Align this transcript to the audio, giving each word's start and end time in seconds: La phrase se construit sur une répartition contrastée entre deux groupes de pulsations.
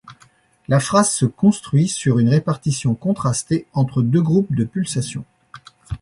La 0.67 0.79
phrase 0.79 1.11
se 1.11 1.27
construit 1.27 1.87
sur 1.87 2.17
une 2.17 2.29
répartition 2.29 2.95
contrastée 2.95 3.67
entre 3.71 4.01
deux 4.01 4.23
groupes 4.23 4.51
de 4.55 4.63
pulsations. 4.63 5.25